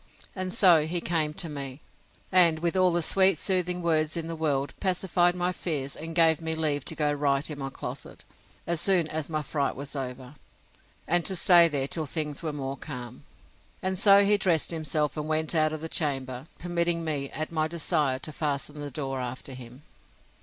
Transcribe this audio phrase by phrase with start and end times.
[0.35, 1.79] And so he came to me,
[2.31, 6.41] and, with all the sweet soothing words in the world, pacified my fears, and gave
[6.41, 8.25] me leave to go to write in my closet,
[8.65, 10.33] as soon as my fright was over,
[11.07, 13.25] and to stay there till things were more calm.
[13.83, 17.67] And so he dressed himself, and went out of the chamber, permitting me, at my
[17.67, 19.83] desire, to fasten the door after him.